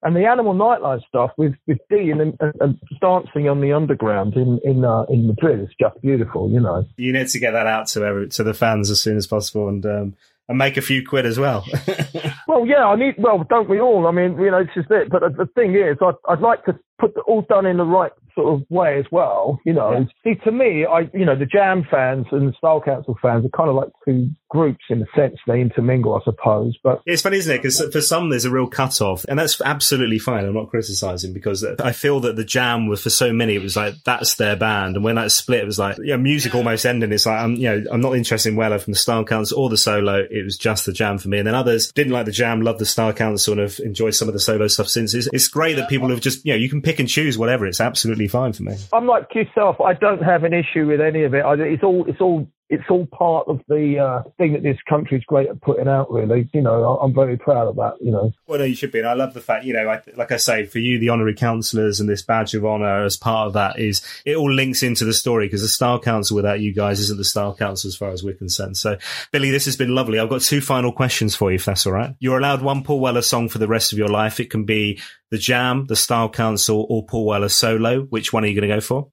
[0.06, 4.36] And the animal nightlife stuff with, with Dee and, and, and dancing on the underground
[4.36, 6.86] in in uh, in Madrid is just beautiful, you know.
[6.96, 9.68] You need to get that out to every, to the fans as soon as possible
[9.68, 10.16] and um,
[10.48, 11.66] and make a few quid as well.
[12.48, 13.16] well, yeah, I need.
[13.18, 14.06] Well, don't we all?
[14.08, 15.10] I mean, you know, this is it.
[15.10, 18.12] But the thing is, I'd, I'd like to put it all done in the right
[18.36, 19.60] sort of way as well.
[19.66, 20.34] You know, yeah.
[20.34, 23.58] see, to me, I, you know, the Jam fans and the Style Council fans are
[23.58, 25.38] kind of like two groups in a sense.
[25.48, 26.78] They intermingle, I suppose.
[26.84, 27.58] But it's funny, isn't it?
[27.58, 30.46] Because for some, there's a real cut off, and that's absolutely fine.
[30.46, 33.76] I'm not criticizing because I feel that the Jam was for so many, it was
[33.76, 37.12] like that's their band, and when that split, it was like yeah, music almost ending.
[37.12, 39.70] It's like I'm, you know, I'm not interested in Weller from the Style Council or
[39.70, 40.26] the solo.
[40.30, 42.80] It was just the Jam for me, and then others didn't like the Jam, loved
[42.80, 45.14] the Style Council, and have enjoyed some of the solo stuff since.
[45.14, 47.66] It's, it's great that people have just, you know, you can pick and choose whatever.
[47.66, 48.76] It's absolutely fine for me.
[48.94, 49.82] I'm like yourself.
[49.82, 51.42] I don't have an issue with any of it.
[51.42, 55.18] I, it's all it's all it's all part of the uh, thing that this country
[55.18, 56.12] is great at putting out.
[56.12, 57.94] Really, you know, I'm very proud of that.
[58.02, 58.32] You know.
[58.48, 59.00] Well, no, you should be.
[59.00, 61.36] And I love the fact, you know, I, like I say, for you, the honorary
[61.36, 65.06] councillors and this badge of honour as part of that is it all links into
[65.06, 68.10] the story because the Style Council without you guys isn't the Style Council as far
[68.10, 68.78] as we're concerned.
[68.78, 68.98] So,
[69.32, 70.20] Billy, this has been lovely.
[70.20, 72.16] I've got two final questions for you, if that's all right.
[72.20, 74.40] You're allowed one Paul Weller song for the rest of your life.
[74.40, 78.02] It can be the Jam, the Style Council, or Paul Weller solo.
[78.04, 79.10] Which one are you going to go for?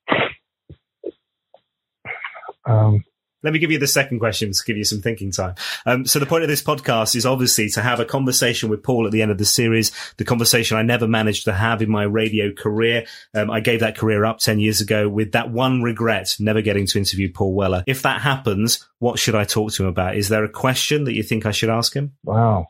[2.64, 3.04] Um,
[3.42, 5.54] let me give you the second question to give you some thinking time.
[5.86, 9.06] Um, so the point of this podcast is obviously to have a conversation with Paul
[9.06, 12.04] at the end of the series, the conversation I never managed to have in my
[12.04, 13.06] radio career.
[13.34, 16.86] Um, I gave that career up 10 years ago with that one regret, never getting
[16.86, 17.84] to interview Paul Weller.
[17.86, 20.16] If that happens, what should I talk to him about?
[20.16, 22.12] Is there a question that you think I should ask him?
[22.24, 22.66] Wow.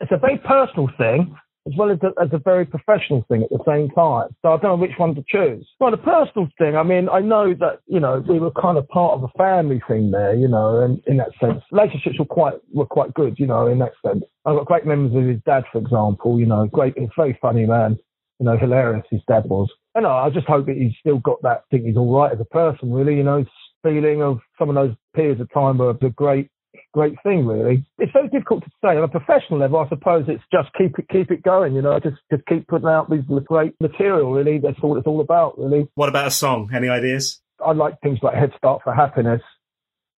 [0.00, 3.50] It's a very personal thing as well as a, as a very professional thing at
[3.50, 4.28] the same time.
[4.42, 5.66] So I don't know which one to choose.
[5.78, 8.88] Well, the personal thing, I mean, I know that, you know, we were kind of
[8.88, 12.54] part of a family thing there, you know, and in that sense, relationships were quite,
[12.72, 14.24] were quite good, you know, in that sense.
[14.44, 17.98] I've got great memories of his dad, for example, you know, great, very funny man,
[18.40, 19.68] you know, hilarious his dad was.
[19.94, 22.44] And I just hope that he's still got that, think he's all right as a
[22.46, 23.44] person, really, you know,
[23.82, 26.48] feeling of some of those periods of time were the great
[26.92, 27.84] great thing, really.
[27.98, 28.96] It's very difficult to say.
[28.96, 31.74] On a professional level, I suppose it's just keep it keep it going.
[31.74, 34.32] You know, just just keep putting out these great material.
[34.32, 35.58] Really, that's all it's all about.
[35.58, 35.88] Really.
[35.94, 36.70] What about a song?
[36.74, 37.40] Any ideas?
[37.64, 39.42] I like things like Head Start for Happiness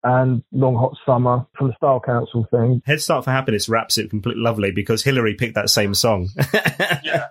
[0.04, 2.82] and Long Hot Summer from the Style Council thing.
[2.86, 6.30] Head Start for Happiness wraps it completely lovely because Hillary picked that same song.
[7.04, 7.28] yeah.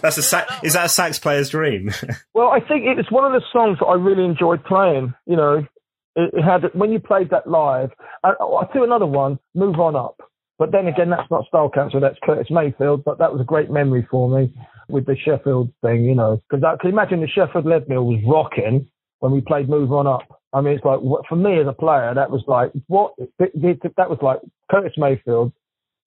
[0.00, 1.90] That's a sa- is that a sax player's dream?
[2.34, 5.14] well, I think it was one of the songs that I really enjoyed playing.
[5.26, 5.66] You know,
[6.16, 7.90] it had when you played that live.
[8.24, 9.38] I, oh, I'll do another one.
[9.54, 10.20] Move on up.
[10.58, 12.00] But then again, that's not Style Council.
[12.00, 13.04] That's Curtis Mayfield.
[13.04, 14.52] But that was a great memory for me
[14.88, 18.88] with the Sheffield thing, you know, because I can imagine the Sheffield Leadmill was rocking
[19.18, 20.22] when we played Move On Up.
[20.52, 24.18] I mean, it's like for me as a player, that was like what that was
[24.22, 24.38] like
[24.70, 25.52] Curtis Mayfield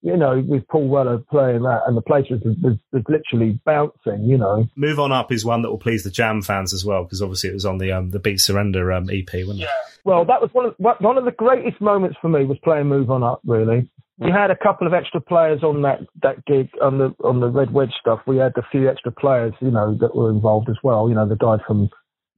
[0.01, 4.23] you know, with Paul Weller playing that, and the place was, was, was, literally bouncing.
[4.23, 7.03] You know, Move on up is one that will please the Jam fans as well
[7.03, 9.63] because obviously it was on the um, the Beat Surrender um, EP, wasn't it?
[9.63, 9.67] Yeah.
[10.05, 13.11] Well, that was one of one of the greatest moments for me was playing Move
[13.11, 13.41] on Up.
[13.45, 17.39] Really, we had a couple of extra players on that that gig on the on
[17.39, 18.19] the Red Wedge stuff.
[18.25, 21.09] We had a few extra players, you know, that were involved as well.
[21.09, 21.89] You know, the guy from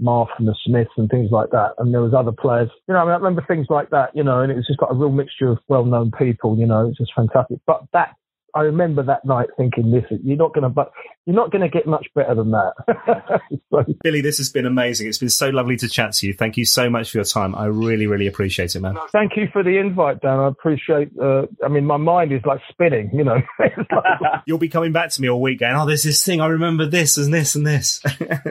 [0.01, 1.73] Mark and the Smiths and things like that.
[1.77, 4.23] And there was other players, you know, I, mean, I remember things like that, you
[4.23, 6.97] know, and it was just got a real mixture of well-known people, you know, it's
[6.97, 7.59] just fantastic.
[7.65, 8.15] But that
[8.55, 10.91] I remember that night thinking, "This you're not going to, but
[11.25, 15.07] you're not going to get much better than that." so, Billy, this has been amazing.
[15.07, 16.33] It's been so lovely to chat to you.
[16.33, 17.55] Thank you so much for your time.
[17.55, 18.97] I really, really appreciate it, man.
[19.11, 20.39] Thank you for the invite, Dan.
[20.39, 21.11] I appreciate.
[21.19, 23.09] Uh, I mean, my mind is like spinning.
[23.13, 23.41] You know,
[24.45, 26.41] you'll be coming back to me all week, going, "Oh, there's this thing.
[26.41, 28.01] I remember this and this and this."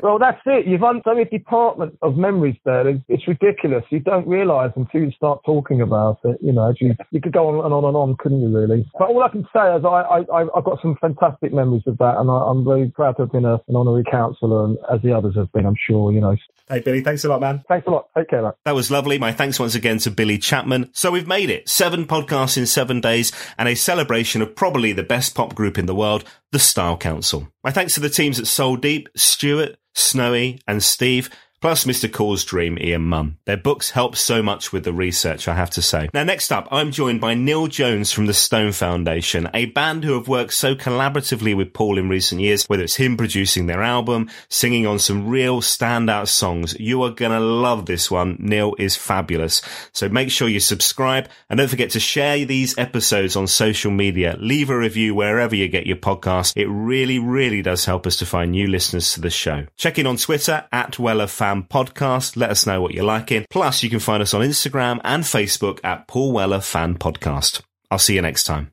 [0.02, 0.66] well, that's it.
[0.66, 2.88] You've done a department of memories there.
[2.88, 3.84] It's, it's ridiculous.
[3.90, 6.38] You don't realise until you start talking about it.
[6.40, 8.56] You know, you, you could go on and on and on, couldn't you?
[8.56, 8.88] Really?
[8.98, 12.16] But all I can say is I, I, I've got some fantastic memories of that,
[12.18, 15.12] and I, am very proud to have been a, an honorary councillor, and as the
[15.12, 16.12] others have been, I'm sure.
[16.12, 16.36] You know.
[16.68, 17.64] Hey Billy, thanks a lot, man.
[17.68, 18.08] Thanks a lot.
[18.16, 18.42] Take care.
[18.42, 18.52] Man.
[18.64, 19.18] That was lovely.
[19.18, 20.90] My thanks once again to Billy Chapman.
[20.92, 25.02] So we've made it seven podcasts in seven days, and a celebration of probably the
[25.02, 27.48] best pop group in the world, the Style Council.
[27.64, 31.30] My thanks to the teams at Soul Deep, Stuart, Snowy, and Steve
[31.60, 32.10] plus Mr.
[32.10, 33.36] Cool's Dream, Iain Munn.
[33.44, 36.08] Their books help so much with the research, I have to say.
[36.14, 40.14] Now, next up, I'm joined by Neil Jones from the Stone Foundation, a band who
[40.14, 44.30] have worked so collaboratively with Paul in recent years, whether it's him producing their album,
[44.48, 46.78] singing on some real standout songs.
[46.80, 48.36] You are going to love this one.
[48.38, 49.60] Neil is fabulous.
[49.92, 54.36] So make sure you subscribe and don't forget to share these episodes on social media.
[54.38, 56.54] Leave a review wherever you get your podcast.
[56.56, 59.66] It really, really does help us to find new listeners to the show.
[59.76, 62.36] Check in on Twitter at Weller Fan Podcast.
[62.36, 63.44] Let us know what you're liking.
[63.50, 67.62] Plus, you can find us on Instagram and Facebook at Paul Weller Fan Podcast.
[67.90, 68.72] I'll see you next time.